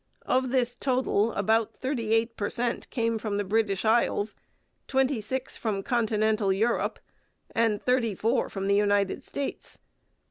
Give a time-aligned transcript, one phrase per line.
[0.25, 4.33] Of this total about thirty eight per cent came from the British Isles,
[4.87, 6.97] twenty six from Continental Europe,
[7.53, 9.77] and thirty four from the United States.